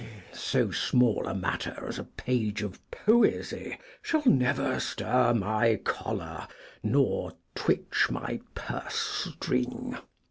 [0.33, 6.47] So small a matter as a page of poesy shall never stir my choler
[6.81, 9.95] nor twitch my purse string.